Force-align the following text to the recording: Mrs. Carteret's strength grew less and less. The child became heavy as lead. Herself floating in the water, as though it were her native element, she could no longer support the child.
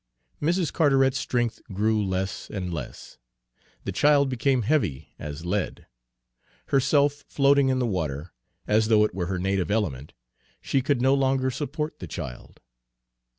Mrs. 0.41 0.73
Carteret's 0.73 1.19
strength 1.19 1.61
grew 1.71 2.03
less 2.03 2.49
and 2.49 2.73
less. 2.73 3.19
The 3.83 3.91
child 3.91 4.29
became 4.29 4.63
heavy 4.63 5.13
as 5.19 5.45
lead. 5.45 5.85
Herself 6.69 7.23
floating 7.27 7.69
in 7.69 7.77
the 7.77 7.85
water, 7.85 8.31
as 8.65 8.87
though 8.87 9.05
it 9.05 9.13
were 9.13 9.27
her 9.27 9.37
native 9.37 9.69
element, 9.69 10.13
she 10.59 10.81
could 10.81 11.03
no 11.03 11.13
longer 11.13 11.51
support 11.51 11.99
the 11.99 12.07
child. 12.07 12.61